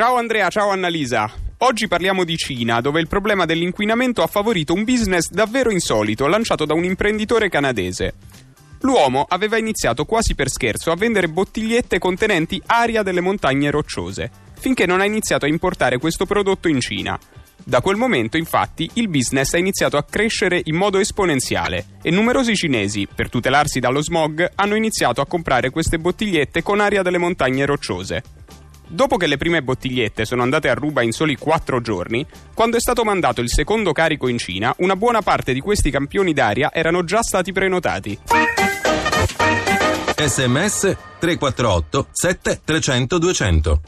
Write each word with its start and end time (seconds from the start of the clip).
Ciao 0.00 0.16
Andrea, 0.16 0.48
ciao 0.48 0.70
Annalisa. 0.70 1.30
Oggi 1.58 1.86
parliamo 1.86 2.24
di 2.24 2.34
Cina, 2.38 2.80
dove 2.80 3.02
il 3.02 3.06
problema 3.06 3.44
dell'inquinamento 3.44 4.22
ha 4.22 4.26
favorito 4.28 4.72
un 4.72 4.82
business 4.82 5.28
davvero 5.28 5.70
insolito 5.70 6.26
lanciato 6.26 6.64
da 6.64 6.72
un 6.72 6.84
imprenditore 6.84 7.50
canadese. 7.50 8.14
L'uomo 8.80 9.26
aveva 9.28 9.58
iniziato 9.58 10.06
quasi 10.06 10.34
per 10.34 10.48
scherzo 10.48 10.90
a 10.90 10.96
vendere 10.96 11.28
bottigliette 11.28 11.98
contenenti 11.98 12.62
aria 12.64 13.02
delle 13.02 13.20
montagne 13.20 13.70
rocciose, 13.70 14.30
finché 14.58 14.86
non 14.86 15.00
ha 15.00 15.04
iniziato 15.04 15.44
a 15.44 15.48
importare 15.48 15.98
questo 15.98 16.24
prodotto 16.24 16.68
in 16.68 16.80
Cina. 16.80 17.18
Da 17.62 17.82
quel 17.82 17.96
momento, 17.96 18.38
infatti, 18.38 18.88
il 18.94 19.08
business 19.08 19.52
ha 19.52 19.58
iniziato 19.58 19.98
a 19.98 20.04
crescere 20.04 20.62
in 20.64 20.76
modo 20.76 20.98
esponenziale 20.98 21.98
e 22.00 22.10
numerosi 22.10 22.54
cinesi, 22.54 23.06
per 23.14 23.28
tutelarsi 23.28 23.80
dallo 23.80 24.00
smog, 24.00 24.50
hanno 24.54 24.76
iniziato 24.76 25.20
a 25.20 25.26
comprare 25.26 25.68
queste 25.68 25.98
bottigliette 25.98 26.62
con 26.62 26.80
aria 26.80 27.02
delle 27.02 27.18
montagne 27.18 27.66
rocciose. 27.66 28.22
Dopo 28.92 29.16
che 29.16 29.28
le 29.28 29.36
prime 29.36 29.62
bottigliette 29.62 30.24
sono 30.24 30.42
andate 30.42 30.68
a 30.68 30.74
ruba 30.74 31.02
in 31.02 31.12
soli 31.12 31.36
4 31.36 31.80
giorni, 31.80 32.26
quando 32.54 32.76
è 32.76 32.80
stato 32.80 33.04
mandato 33.04 33.40
il 33.40 33.48
secondo 33.48 33.92
carico 33.92 34.26
in 34.26 34.36
Cina, 34.36 34.74
una 34.78 34.96
buona 34.96 35.22
parte 35.22 35.52
di 35.52 35.60
questi 35.60 35.92
campioni 35.92 36.32
d'aria 36.32 36.72
erano 36.72 37.04
già 37.04 37.22
stati 37.22 37.52
prenotati. 37.52 38.18
Sms 40.16 40.96
348 41.20 42.08
7 42.10 42.60
300 42.64 43.18
200 43.18 43.80